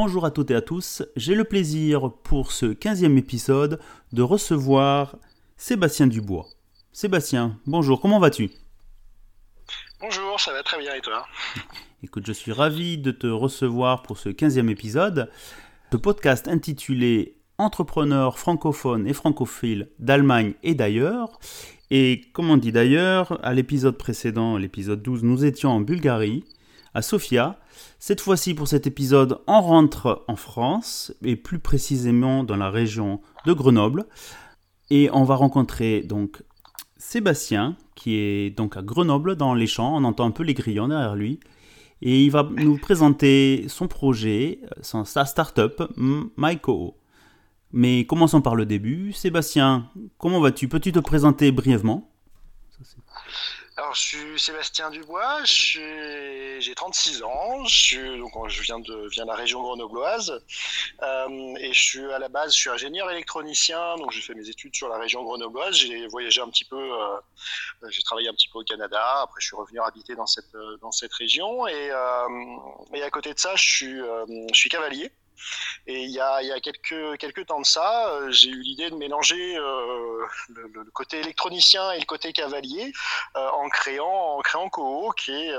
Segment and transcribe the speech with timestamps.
[0.00, 1.02] bonjour à toutes et à tous.
[1.16, 3.80] J'ai le plaisir pour ce 15e épisode
[4.12, 5.16] de recevoir
[5.56, 6.46] Sébastien Dubois.
[6.92, 8.48] Sébastien, bonjour, comment vas-tu?
[10.00, 11.26] Bonjour, ça va très bien et toi?
[12.04, 15.32] Écoute, je suis ravi de te recevoir pour ce 15e épisode.
[15.90, 21.40] Ce podcast intitulé Entrepreneurs francophones et francophiles d'Allemagne et d'ailleurs.
[21.90, 26.44] Et comme on dit d'ailleurs, à l'épisode précédent, l'épisode 12, nous étions en Bulgarie,
[26.94, 27.58] à Sofia.
[27.98, 33.20] Cette fois-ci, pour cet épisode, on rentre en France, et plus précisément dans la région
[33.46, 34.06] de Grenoble.
[34.90, 36.42] Et on va rencontrer donc
[36.96, 39.96] Sébastien, qui est donc à Grenoble, dans les champs.
[39.96, 41.40] On entend un peu les grillons derrière lui.
[42.00, 46.96] Et il va nous présenter son projet, sa start-up, MyCo.
[47.72, 49.12] Mais commençons par le début.
[49.12, 50.68] Sébastien, comment vas-tu?
[50.68, 52.07] Peux-tu te présenter brièvement?
[53.78, 60.42] Alors, je suis Sébastien Dubois, j'ai 36 ans, je, viens de, viens la région grenobloise,
[61.02, 64.48] euh, et je suis à la base, je suis ingénieur électronicien, donc j'ai fait mes
[64.48, 68.48] études sur la région grenobloise, j'ai voyagé un petit peu, euh, j'ai travaillé un petit
[68.48, 72.28] peu au Canada, après je suis revenu habiter dans cette, dans cette région, et, euh,
[72.94, 75.12] et à côté de ça, je suis cavalier.
[75.86, 80.26] Et il y a, quelques, temps de ça, euh, j'ai eu l'idée de mélanger euh,
[80.48, 82.92] le, côté électronicien et le côté cavalier
[83.36, 85.50] euh, en créant en créant Koho, qui est,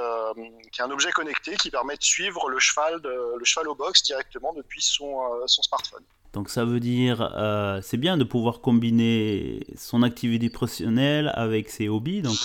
[0.80, 4.82] un objet connecté qui permet de suivre le cheval, le cheval au box directement depuis
[4.82, 6.04] son, son smartphone.
[6.34, 11.90] Donc ça veut dire, euh, c'est bien de pouvoir combiner son activité professionnelle avec ses
[11.90, 12.38] hobbies, donc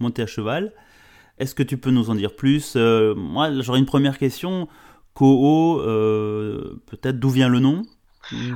[0.00, 0.72] monter à cheval.
[1.38, 2.76] Est-ce que tu peux nous en dire plus?
[2.76, 4.68] Moi, j'aurais une première question.
[5.14, 7.82] Koho, euh, peut-être d'où vient le nom?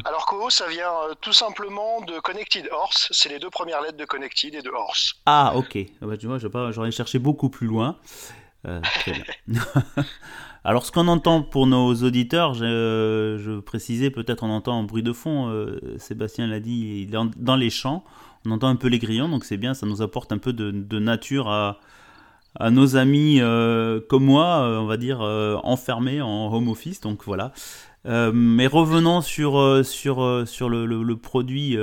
[0.04, 3.08] Alors Koho, ça vient euh, tout simplement de Connected Horse.
[3.12, 5.14] C'est les deux premières lettres de Connected et de Horse.
[5.26, 5.78] Ah ok.
[6.02, 7.96] Ah bah, tu vois, j'aurais cherché beaucoup plus loin.
[8.66, 8.80] Euh,
[10.64, 15.04] Alors ce qu'on entend pour nos auditeurs, je, je précisais peut-être on entend un bruit
[15.04, 15.70] de fond.
[15.98, 18.04] Sébastien l'a dit, il est dans les champs.
[18.44, 19.74] On entend un peu les grillons, donc c'est bien.
[19.74, 21.78] Ça nous apporte un peu de nature à,
[22.54, 27.00] à nos amis euh, comme moi, euh, on va dire, euh, enfermés en home office.
[27.00, 27.52] Donc voilà.
[28.04, 31.76] mais revenons sur, le produit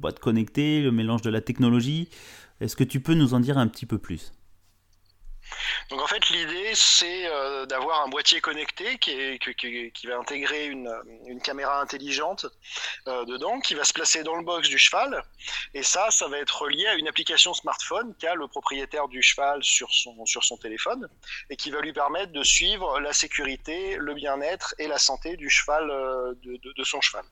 [0.00, 2.08] boîte connectée, le mélange de la technologie.
[2.60, 4.32] Est-ce que tu peux nous en dire un petit peu plus?
[5.90, 10.90] Donc en fait, l'idée, c'est euh, d'avoir un boîtier connecté qui, qui, va intégrer une,
[11.44, 12.46] caméra intelligente
[13.08, 15.22] euh, dedans, qui va se placer dans le box du cheval.
[15.74, 19.62] Et ça, ça va être relié à une application smartphone qu'a le propriétaire du cheval
[19.62, 21.06] sur son, sur son téléphone
[21.50, 25.50] et qui va lui permettre de suivre la sécurité, le bien-être et la santé du
[25.50, 27.24] cheval, euh, de, son cheval.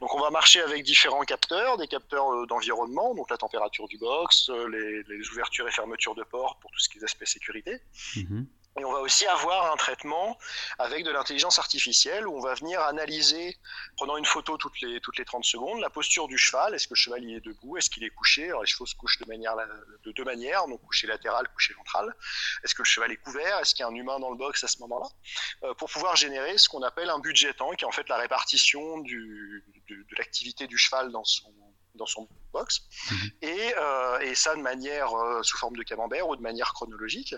[0.00, 4.50] Donc on va marcher avec différents capteurs, des capteurs d'environnement, donc la température du box,
[4.70, 7.41] les, ouvertures et fermetures de portes pour tout ce qui est aspect sécurité
[8.16, 8.46] Mhm.
[8.78, 10.38] Et on va aussi avoir un traitement
[10.78, 13.58] avec de l'intelligence artificielle où on va venir analyser,
[13.96, 16.74] prenant une photo toutes les, toutes les 30 secondes, la posture du cheval.
[16.74, 17.76] Est-ce que le cheval est debout?
[17.76, 18.46] Est-ce qu'il est couché?
[18.46, 19.56] Alors les chevaux se couchent de, manière,
[20.04, 22.14] de deux manières, donc couché latéral, couché ventral.
[22.64, 23.58] Est-ce que le cheval est couvert?
[23.58, 25.08] Est-ce qu'il y a un humain dans le box à ce moment-là?
[25.64, 28.16] Euh, Pour pouvoir générer ce qu'on appelle un budget temps, qui est en fait la
[28.16, 31.52] répartition du, de l'activité du cheval dans son,
[31.94, 33.30] dans son box, mhm.
[33.42, 37.34] et, euh, et, ça de manière euh, sous forme de camembert ou de manière chronologique.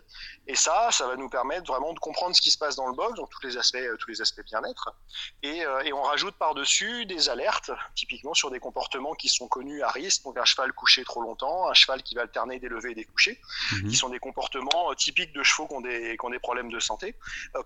[0.47, 2.95] Et ça, ça va nous permettre vraiment de comprendre ce qui se passe dans le
[2.95, 4.95] box, donc tous les aspects, euh, tous les aspects bien-être.
[5.43, 9.91] Et, et, on rajoute par-dessus des alertes, typiquement sur des comportements qui sont connus à
[9.91, 12.95] risque, donc un cheval couché trop longtemps, un cheval qui va alterner des levées et
[12.95, 13.41] des couchés,
[13.73, 13.89] mhm.
[13.89, 16.81] qui sont des comportements typiques de chevaux qui ont des, qui ont des problèmes de
[16.81, 17.17] santé,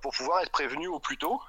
[0.02, 1.40] pour pouvoir être prévenu au plus tôt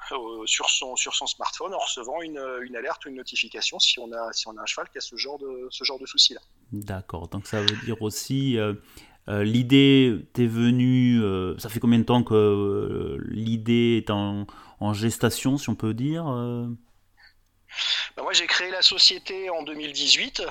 [0.46, 4.12] sur, son, sur son smartphone en recevant une, une alerte ou une notification si on
[4.12, 6.42] a, si on a un cheval qui a ce genre de, ce genre de soucis-là.
[6.72, 8.74] D'accord, donc ça veut dire aussi, euh,
[9.28, 14.46] euh, l'idée t'est venue, euh, ça fait combien de temps que l'idée est en,
[14.94, 16.26] gestation, si on peut dire
[18.16, 20.42] bah, moi, j'ai créé la société en 2018.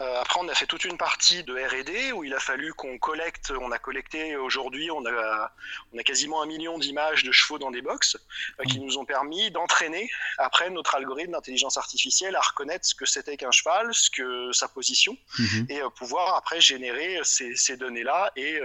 [0.00, 2.98] Euh, après, on a fait toute une partie de R&D où il a fallu qu'on
[2.98, 3.52] collecte.
[3.60, 5.52] On a collecté aujourd'hui, on a,
[5.92, 8.16] on a quasiment un million d'images de chevaux dans des box
[8.60, 13.06] euh, qui nous ont permis d'entraîner après notre algorithme d'intelligence artificielle à reconnaître ce que
[13.06, 15.66] c'était qu'un cheval, ce que sa position, mhm.
[15.68, 18.60] et euh, pouvoir après générer ces, ces données-là et,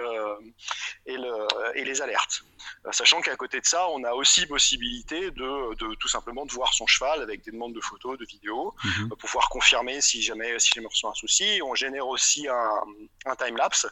[1.05, 2.43] et, le, et les alertes.
[2.91, 6.73] Sachant qu'à côté de ça, on a aussi possibilité de, de, tout simplement de voir
[6.73, 9.09] son cheval avec des demandes de photos, de vidéos, mhm.
[9.09, 11.61] pour pouvoir confirmer si jamais si jamais reçoit un souci.
[11.63, 12.81] On génère aussi un,
[13.25, 13.87] un time lapse.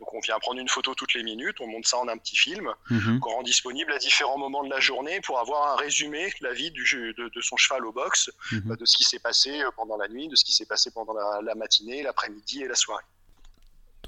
[0.00, 2.36] Donc on vient prendre une photo toutes les minutes, on monte ça en un petit
[2.36, 3.20] film mhm.
[3.20, 6.52] qu'on rend disponible à différents moments de la journée pour avoir un résumé de la
[6.52, 6.84] vie du,
[7.16, 8.76] de, de son cheval au box, mhm.
[8.76, 11.54] de ce qui s'est passé pendant la nuit, de ce qui s'est passé pendant la,
[11.54, 13.04] matinée, l'après-midi et la soirée.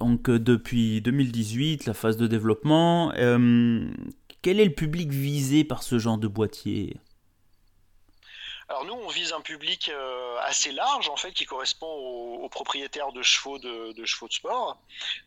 [0.01, 3.91] Donc euh, depuis 2018, la phase de développement, euh,
[4.43, 6.97] quel est le public visé par ce genre de boîtier?
[8.69, 13.13] Alors nous, on vise un public euh, assez large en fait, qui correspond aux, propriétaires
[13.13, 14.79] de chevaux de, chevaux de sport.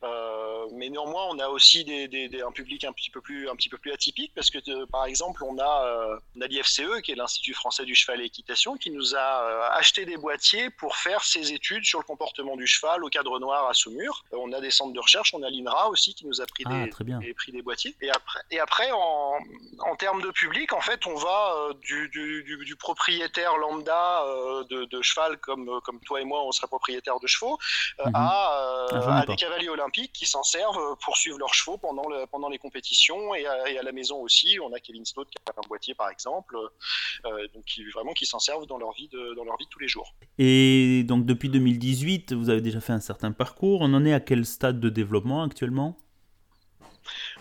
[0.04, 3.70] Euh, mais néanmoins, on a aussi des, un public un petit peu plus un petit
[3.70, 7.16] peu plus atypique parce que euh, par exemple, on a, on a l'IFCE qui est
[7.16, 11.52] l'Institut français du cheval et équitation qui nous a acheté des boîtiers pour faire ses
[11.52, 14.24] études sur le comportement du cheval au cadre noir à Saumur.
[14.32, 16.86] on a des centres de recherche, on a l'INRA aussi qui nous a pris, ah,
[17.20, 17.96] des, pris des boîtiers.
[18.02, 19.40] Et après, et après en,
[19.80, 25.02] en termes de public, en fait, on va du, du, du propriétaire lambda euh, de,
[25.02, 27.58] cheval comme, euh, comme toi et moi, on serait propriétaire de chevaux,
[28.00, 28.12] euh, mhm.
[28.16, 32.50] à, ah, des cavaliers olympiques qui s'en servent pour suivre leurs chevaux pendant, le, pendant
[32.50, 34.58] les compétitions et à, la maison aussi.
[34.62, 36.56] On a Kevin Stott qui a un boîtier par exemple,
[37.24, 39.80] donc qui, vraiment qui s'en servent dans leur, vie de, dans leur vie de tous
[39.80, 40.14] les jours.
[40.38, 43.82] Et donc depuis 2018, vous avez déjà fait un certain parcours.
[43.82, 45.98] On en est à quel stade de développement actuellement?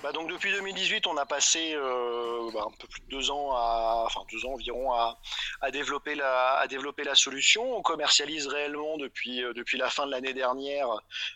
[0.02, 3.50] Bah donc depuis 2018, on a passé euh, bah, un peu plus de deux ans,
[3.52, 5.18] à, enfin deux ans environ, à,
[5.60, 7.76] à, développer la, à développer la solution.
[7.76, 10.88] On commercialise réellement depuis, euh, depuis la fin de l'année dernière,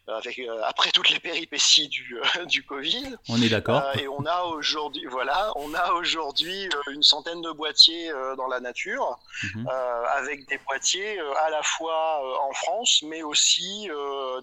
[0.08, 2.16] euh, avec, après toutes les péripéties du,
[2.46, 3.16] du Covid.
[3.28, 3.82] On est d'accord.
[3.98, 9.18] et on a aujourd'hui, voilà, on a aujourd'hui une centaine de boîtiers dans la nature,
[9.42, 9.68] mhm.
[10.16, 13.88] avec des boîtiers à la fois en France, mais aussi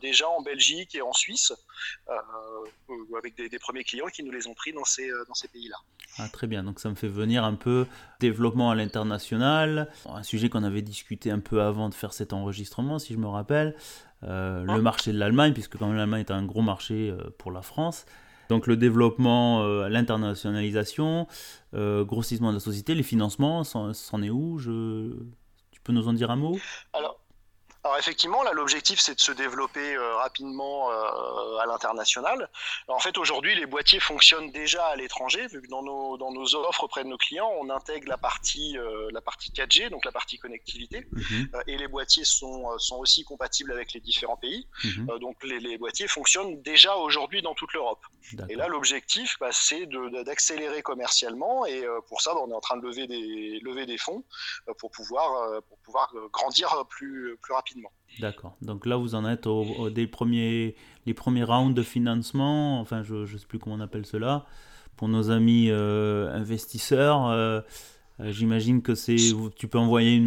[0.01, 1.53] déjà en Belgique et en Suisse,
[3.17, 5.47] avec des, des premiers clients qui nous les ont pris dans ces, euh, dans ces
[5.47, 5.77] pays-là.
[6.17, 7.87] Ah, très bien, donc ça me fait venir un peu
[8.19, 12.99] développement à l'international, un sujet qu'on avait discuté un peu avant de faire cet enregistrement,
[12.99, 13.75] si je me rappelle,
[14.23, 17.51] euh, le marché de l'Allemagne, puisque quand même l'Allemagne est un gros marché euh, pour
[17.51, 18.05] la France.
[18.49, 21.25] Donc le développement, l'internationalisation,
[21.73, 24.57] grossissement de la société, les financements, c'en est où?
[24.57, 25.15] Je...
[25.71, 26.59] Tu peux nous en dire un mot?
[26.91, 27.20] Alors
[28.01, 32.49] effectivement, là, l'objectif, c'est de se développer euh, rapidement euh, à l'international.
[32.87, 36.55] En fait, aujourd'hui, les boîtiers fonctionnent déjà à l'étranger, vu que dans nos, dans nos
[36.55, 40.11] offres auprès de nos clients, on intègre la partie, euh, la partie 4G, donc la
[40.11, 41.51] partie connectivité, mhm.
[41.67, 44.67] et les boîtiers sont, sont aussi compatibles avec les différents pays.
[44.83, 45.19] Mhm.
[45.19, 48.03] donc les, les, boîtiers fonctionnent déjà aujourd'hui dans toute l'Europe.
[48.49, 49.85] Et là, l'objectif, bah, c'est
[50.25, 53.97] d'accélérer commercialement, et pour ça, bah, on est en train de lever des, lever des
[53.97, 54.23] fonds
[54.79, 57.90] pour pouvoir, pour pouvoir grandir plus, plus rapidement.
[58.19, 58.55] D'accord.
[58.61, 63.15] Donc là, vous en êtes au, des premiers, les premiers rounds de financement, enfin, je
[63.15, 64.45] ne sais plus comment on appelle cela,
[64.97, 67.27] pour nos amis euh, investisseurs.
[67.27, 67.61] Euh,
[68.19, 69.15] euh, j'imagine que c'est,
[69.55, 70.17] tu peux envoyer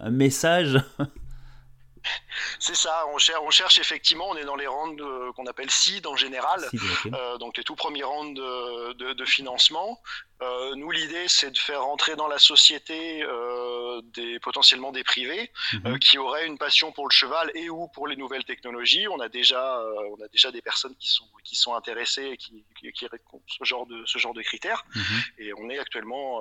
[0.00, 0.80] un message
[2.60, 5.02] C'est ça, on cherche, on cherche effectivement, on est dans les rounds
[5.34, 6.60] qu'on appelle seed en général,
[7.06, 10.00] euh, donc les tout premiers rounds de, financement.
[10.42, 15.50] Euh, nous, l'idée, c'est de faire rentrer dans la société euh, des, potentiellement des privés
[15.72, 15.98] mhm.
[15.98, 19.08] qui auraient une passion pour le cheval et ou pour les nouvelles technologies.
[19.08, 22.64] On a déjà, on a déjà des personnes qui sont, qui sont intéressées et qui,
[22.92, 24.84] qui, répondent ce genre de, ce genre de critères.
[24.94, 25.02] Mhm.
[25.38, 26.40] Et on est actuellement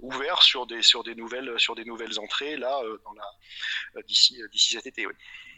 [0.00, 2.80] ouvert sur des, sur, des nouvelles, sur des nouvelles entrées là,
[4.06, 5.06] d'ici, d'ici cet été.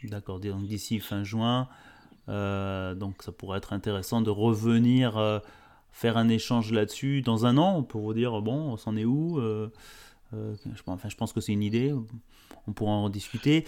[0.03, 1.69] D'accord, donc d'ici fin juin,
[2.29, 5.39] euh, donc ça pourrait être intéressant de revenir euh,
[5.93, 9.39] faire un échange là-dessus dans un an pour vous dire bon, on s'en est où
[9.39, 9.69] euh,
[10.87, 11.93] enfin, je pense que c'est une idée,
[12.67, 13.65] on pourra en discuter.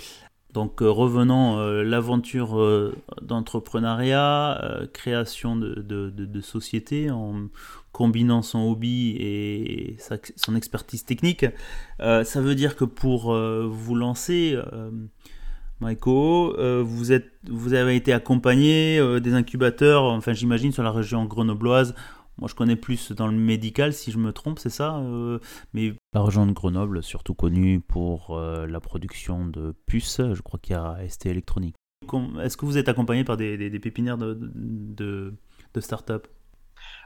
[0.52, 7.50] Donc revenons, l'aventure d'entrepreneuriat, création de, de, société en
[7.92, 9.98] combinant son hobby et
[10.38, 11.46] son expertise technique.
[12.00, 14.58] ça veut dire que pour vous lancer,
[15.82, 20.92] Maïko, euh, vous, êtes, vous avez été accompagné euh, des incubateurs, enfin j'imagine sur la
[20.92, 21.94] région grenobloise.
[22.38, 25.40] Moi je connais plus dans le médical si je me trompe, c'est ça euh,
[25.74, 30.76] Mais la région de Grenoble, surtout connue pour la production de puces, je crois qu'il
[30.76, 31.76] y a ST Électronique.
[32.42, 35.34] Est-ce que vous êtes accompagné par des, des, pépinières de, de,
[35.74, 36.28] de start-up?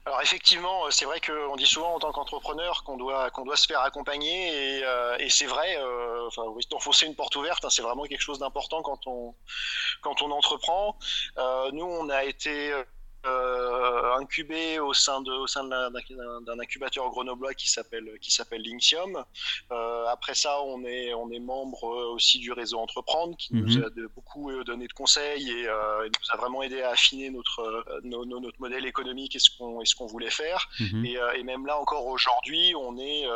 [0.05, 3.67] Alors effectivement, euh, c'est vrai qu'on dit souvent en tant qu'entrepreneur qu'on doit doit se
[3.67, 5.77] faire accompagner et, euh, c'est vrai.
[5.77, 9.35] Euh, enfin, d'enfoncer une porte ouverte, hein, c'est vraiment quelque chose d'important quand on
[10.01, 10.97] quand on entreprend.
[11.37, 12.73] Euh, nous, on a été
[14.19, 19.23] incubé au sein de au sein d'un incubateur grenoblois qui s'appelle qui s'appelle Linksium.
[19.71, 23.83] Euh, après ça, on est on est membre aussi du réseau Entreprendre qui nous mhm.
[23.83, 27.61] a beaucoup euh, donné de conseils et euh, nous a vraiment aidé à affiner notre
[27.61, 30.69] euh, notre modèle économique et ce qu'on ce qu'on voulait faire.
[30.79, 31.05] Mhm.
[31.05, 33.27] et, et, même là encore aujourd'hui, on est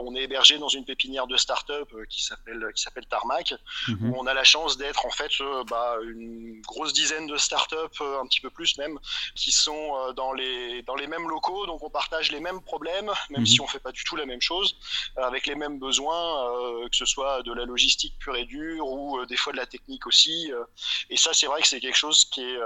[0.00, 3.54] on est hébergé dans une pépinière de start-up qui s'appelle qui s'appelle Tarmac
[3.88, 4.10] mhm.
[4.10, 5.32] où on a la chance d'être en fait
[5.68, 8.98] bah, une grosse dizaine de start-up un petit peu plus même
[9.34, 13.10] qui sont euh, dans les, dans les mêmes locaux, donc on partage les mêmes problèmes,
[13.30, 13.64] même si mhm.
[13.64, 14.76] on fait pas du tout la même chose,
[15.18, 18.86] euh, avec les mêmes besoins, euh, que ce soit de la logistique pure et dure
[18.86, 20.50] ou des fois de la technique aussi.
[21.10, 22.58] et ça, c'est vrai que c'est quelque chose qui est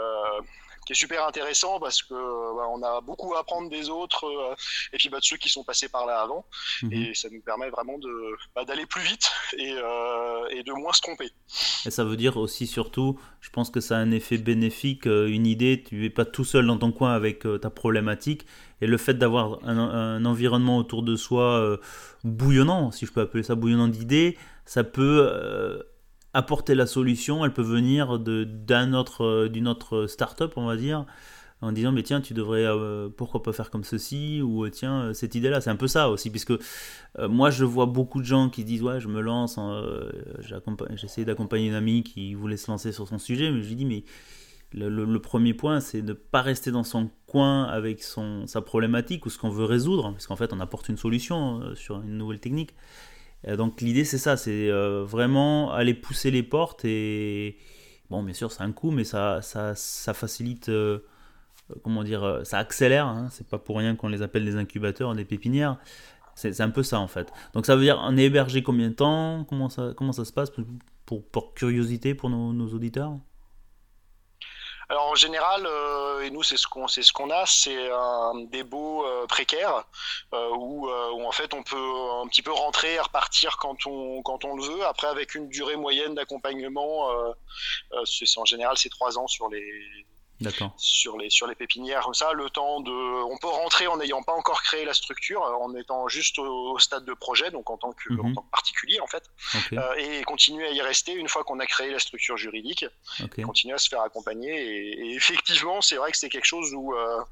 [0.86, 4.24] qui est super intéressant parce que bah, on a beaucoup à apprendre des autres
[4.92, 6.46] et puis bah, de ceux qui sont passés par là avant.
[6.82, 6.92] Mhm.
[6.92, 9.74] Et ça nous permet vraiment de bah, d'aller plus vite et,
[10.50, 11.30] et, de moins se tromper.
[11.84, 15.46] Et ça veut dire aussi surtout, je pense que ça a un effet bénéfique, une
[15.46, 18.46] idée, tu es pas tout seul dans ton coin avec ta problématique
[18.80, 21.76] et le fait d'avoir un, environnement autour de soi euh,
[22.24, 25.82] bouillonnant, si je peux appeler ça bouillonnant d'idées, ça peut euh,
[26.36, 27.44] apporter la solution.
[27.44, 31.06] Elle peut venir autre, euh, d'une autre start-up, on va dire,
[31.62, 32.66] en disant mais tiens tu devrais
[33.16, 36.28] pourquoi pas faire comme ceci ou tiens cette idée là c'est un peu ça aussi
[36.28, 36.52] puisque
[37.18, 39.58] moi je vois beaucoup de gens qui disent ouais je me lance
[40.96, 43.86] j'essaie d'accompagner une amie qui voulait se lancer sur son sujet mais je lui dis
[43.86, 44.04] mais
[44.72, 49.26] le, premier point, c'est de ne pas rester dans son coin avec son, sa problématique
[49.26, 52.18] ou ce qu'on veut résoudre, parce qu'en fait, on apporte une solution euh, sur une
[52.18, 52.74] nouvelle technique.
[53.56, 57.58] Donc l'idée, c'est ça, c'est euh, vraiment aller pousser les portes et,
[58.10, 61.00] bon, bien sûr, c'est un coup, mais ça, ça, ça facilite, euh,
[61.82, 63.06] comment dire, ça accélère.
[63.06, 63.28] Hein.
[63.30, 65.78] c'est pas pour rien qu'on les appelle des incubateurs, des pépinières.
[66.34, 67.32] C'est un peu ça en fait.
[67.54, 69.46] Donc ça veut dire on est hébergé combien de temps?
[69.48, 70.50] Comment ça, comment ça se passe
[71.06, 73.18] pour, pour, curiosité pour nos auditeurs?
[74.88, 78.44] Alors en général, euh, et nous c'est ce qu'on c'est ce qu'on a, c'est un
[78.44, 79.84] débot euh, précaire
[80.32, 81.76] euh, où, où, en fait on peut
[82.22, 84.86] un petit peu rentrer et repartir quand on quand on le veut.
[84.86, 87.10] Après avec une durée moyenne d'accompagnement,
[88.04, 90.05] c'est en général c'est trois ans sur les
[90.76, 94.22] sur les sur les pépinières comme ça le temps de on peut rentrer en n'ayant
[94.22, 97.92] pas encore créé la structure en étant juste au, stade de projet donc en tant
[97.92, 98.34] que, en mhm.
[98.34, 99.24] tant que particulier en fait
[99.72, 102.84] euh, et continuer à y rester une fois qu'on a créé la structure juridique
[103.44, 106.96] continuer à se faire accompagner et, effectivement c'est vrai que c'est quelque chose où euh,
[107.16, 107.24] euh,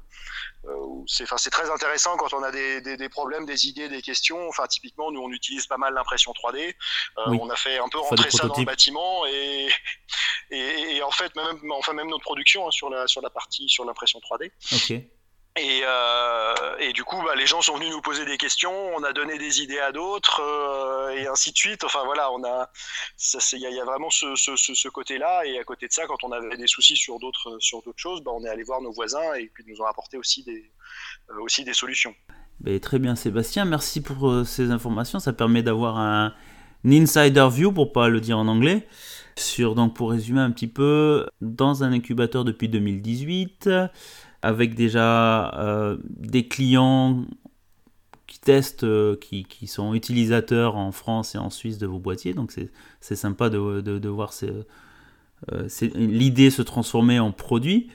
[1.07, 4.47] c'est c'est très intéressant quand on a des, des, problèmes des idées des questions.
[4.49, 6.73] Enfin typiquement nous on utilise pas mal l'impression 3D
[7.27, 9.69] on a fait un peu rentrer ça dans le bâtiment et,
[10.51, 14.19] et, en fait même enfin même notre production hein, sur sur la partie, sur l'impression
[14.19, 14.51] 3D.
[15.57, 19.03] Et, euh, et, du coup, bah, les gens sont venus nous poser des questions, on
[19.03, 21.85] a donné des idées à d'autres, euh, et ainsi de suite.
[21.85, 22.69] Enfin voilà, on a,
[23.53, 25.45] il y, a vraiment ce, côté-là.
[25.45, 28.21] Et à côté de ça, quand on avait des soucis sur d'autres, sur d'autres choses,
[28.21, 30.69] bah, on est allé voir nos voisins et puis nous ont apporté aussi des,
[31.29, 32.13] euh, aussi des solutions.
[32.59, 33.63] Ben, très bien, Sébastien.
[33.63, 35.19] Merci pour ces informations.
[35.19, 36.33] Ça permet d'avoir un,
[36.83, 38.87] un insider view, pour pas le dire en anglais.
[39.37, 43.69] Sur, donc pour résumer un petit peu, dans un incubateur depuis 2018,
[44.45, 47.25] avec déjà euh, des clients
[48.27, 52.53] qui testent, euh, qui, sont utilisateurs en France et en Suisse de vos boîtiers, donc
[53.01, 57.89] c'est sympa de, de, voir euh, l'idée se transformer en produit.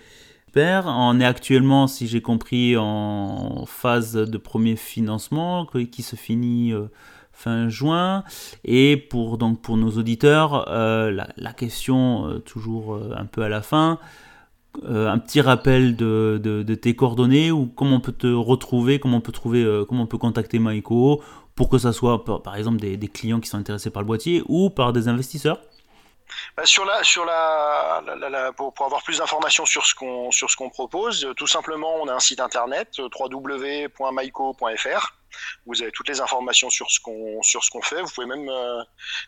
[0.56, 6.72] On est actuellement, si j'ai compris, en phase de premier financement qui se finit
[7.32, 8.24] fin juin.
[8.64, 14.00] Et pour, donc, pour nos auditeurs, la, question, toujours un peu à la fin,
[14.86, 19.32] un petit rappel de, tes coordonnées ou comment on peut te retrouver, comment on peut
[19.32, 21.22] trouver, comment on peut contacter Maïko
[21.54, 24.70] pour que ça soit par, exemple des, clients qui sont intéressés par le boîtier ou
[24.70, 25.60] par des investisseurs?
[26.56, 30.70] Bah, sur la, sur la, pour, avoir plus d'informations sur ce qu'on sur ce qu'on
[30.70, 35.19] propose, tout simplement, on a un site internet www.maiko.fr
[35.66, 38.02] vous avez toutes les informations sur ce qu'on sur ce qu'on fait.
[38.02, 38.82] Vous pouvez même euh,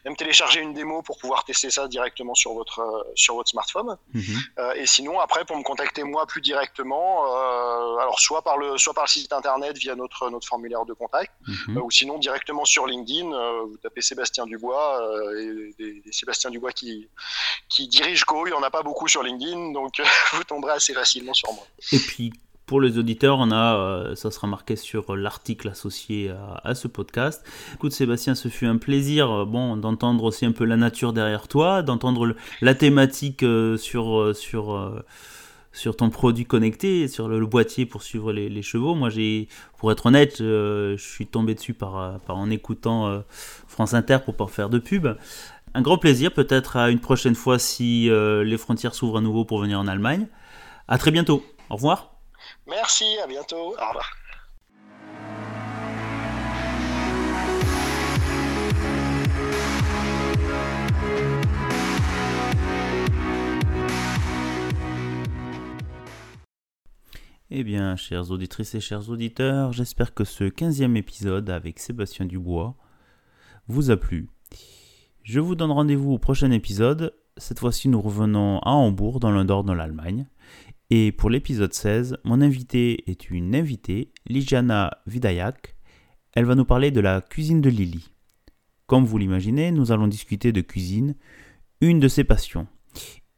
[0.04, 3.96] même télécharger une démo pour pouvoir tester ça directement sur votre euh, sur votre smartphone.
[4.12, 4.22] Mhm.
[4.58, 7.24] Euh, et sinon après pour me contacter moi plus directement,
[8.00, 11.32] alors soit par le soit par le site internet via notre notre formulaire de contact,
[11.46, 11.78] mhm.
[11.78, 13.30] ou sinon directement sur LinkedIn.
[13.62, 15.00] vous tapez Sébastien Dubois
[15.38, 17.08] et Sébastien Dubois qui
[17.68, 18.46] qui dirige Go.
[18.46, 20.00] Il n'y en a pas beaucoup sur LinkedIn, donc
[20.32, 21.66] vous tomberez assez facilement sur moi.
[21.92, 22.32] Et puis
[22.72, 26.32] pour les auditeurs, on a, euh, ça sera marqué sur l'article associé
[26.64, 27.44] à, ce podcast.
[27.74, 31.48] Écoute Sébastien, ce fut un plaisir euh, bon, d'entendre aussi un peu la nature derrière
[31.48, 35.02] toi, d'entendre la thématique euh, sur, sur,
[35.74, 38.94] sur ton produit connecté, sur le, boîtier pour suivre les, chevaux.
[38.94, 39.10] Moi,
[39.76, 43.22] pour être honnête, je suis tombé dessus par, en écoutant
[43.68, 45.08] France Inter pour pas faire de pub.
[45.74, 49.58] Un grand plaisir, peut-être à une prochaine fois si les frontières s'ouvrent à nouveau pour
[49.58, 50.26] venir en Allemagne.
[50.88, 51.44] À très bientôt.
[51.68, 52.11] Au revoir.
[52.74, 53.56] Merci, à bientôt.
[53.56, 54.10] Au revoir.
[67.50, 72.74] Eh bien, chères auditrices et chers auditeurs, j'espère que ce 15e épisode avec Sébastien Dubois
[73.68, 74.30] vous a plu.
[75.24, 77.14] Je vous donne rendez-vous au prochain épisode.
[77.36, 80.26] Cette fois-ci, nous revenons à Hambourg, dans le nord de l'Allemagne.
[80.94, 85.74] Et pour l'épisode 16, mon invité est une invitée, Lijana Vidayak.
[86.34, 88.12] Elle va nous parler de la cuisine de Lily.
[88.86, 91.14] Comme vous l'imaginez, nous allons discuter de cuisine,
[91.80, 92.66] une de ses passions.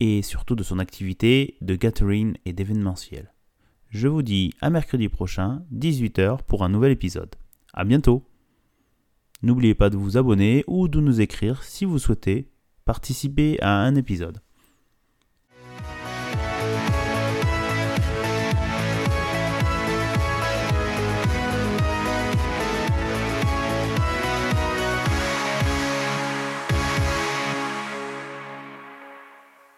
[0.00, 3.32] et surtout de son activité de gathering et d'événementiel.
[3.88, 7.36] Je vous dis à mercredi prochain, 18h, pour un nouvel épisode.
[7.72, 8.24] A bientôt
[9.42, 12.50] N'oubliez pas de vous abonner ou de nous écrire si vous souhaitez
[12.84, 14.40] participer à un épisode.